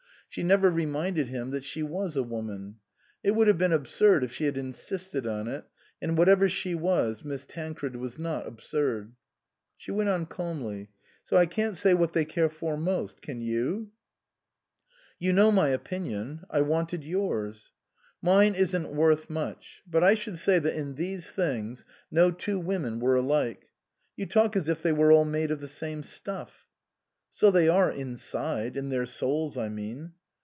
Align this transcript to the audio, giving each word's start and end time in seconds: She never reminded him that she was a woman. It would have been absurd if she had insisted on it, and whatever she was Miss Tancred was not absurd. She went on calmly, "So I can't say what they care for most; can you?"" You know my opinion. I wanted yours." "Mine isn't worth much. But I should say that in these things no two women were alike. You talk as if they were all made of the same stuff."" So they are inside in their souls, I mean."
She 0.33 0.43
never 0.43 0.69
reminded 0.69 1.27
him 1.27 1.49
that 1.49 1.65
she 1.65 1.83
was 1.83 2.15
a 2.15 2.23
woman. 2.23 2.77
It 3.21 3.31
would 3.31 3.49
have 3.49 3.57
been 3.57 3.73
absurd 3.73 4.23
if 4.23 4.31
she 4.31 4.45
had 4.45 4.55
insisted 4.55 5.27
on 5.27 5.49
it, 5.49 5.65
and 6.01 6.17
whatever 6.17 6.47
she 6.47 6.73
was 6.73 7.25
Miss 7.25 7.45
Tancred 7.45 7.97
was 7.97 8.17
not 8.17 8.47
absurd. 8.47 9.11
She 9.75 9.91
went 9.91 10.07
on 10.07 10.25
calmly, 10.25 10.89
"So 11.25 11.35
I 11.35 11.45
can't 11.47 11.75
say 11.75 11.93
what 11.93 12.13
they 12.13 12.23
care 12.23 12.47
for 12.47 12.77
most; 12.77 13.21
can 13.21 13.41
you?"" 13.41 13.91
You 15.19 15.33
know 15.33 15.51
my 15.51 15.67
opinion. 15.67 16.45
I 16.49 16.61
wanted 16.61 17.03
yours." 17.03 17.73
"Mine 18.21 18.55
isn't 18.55 18.95
worth 18.95 19.29
much. 19.29 19.81
But 19.85 20.01
I 20.01 20.15
should 20.15 20.37
say 20.37 20.59
that 20.59 20.73
in 20.77 20.95
these 20.95 21.29
things 21.29 21.83
no 22.09 22.31
two 22.31 22.57
women 22.57 23.01
were 23.01 23.17
alike. 23.17 23.67
You 24.15 24.25
talk 24.27 24.55
as 24.55 24.69
if 24.69 24.81
they 24.81 24.93
were 24.93 25.11
all 25.11 25.25
made 25.25 25.51
of 25.51 25.59
the 25.59 25.67
same 25.67 26.03
stuff."" 26.03 26.67
So 27.29 27.51
they 27.51 27.67
are 27.67 27.91
inside 27.91 28.77
in 28.77 28.87
their 28.87 29.05
souls, 29.05 29.57
I 29.57 29.67
mean." 29.67 30.13